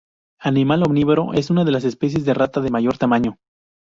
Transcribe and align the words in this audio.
Animal 0.39 0.81
omnívoro, 0.81 1.31
es 1.35 1.51
una 1.51 1.63
de 1.63 1.69
las 1.69 1.83
especies 1.83 2.25
de 2.25 2.33
rata 2.33 2.59
de 2.59 2.71
mayor 2.71 2.97
tamaño. 2.97 3.37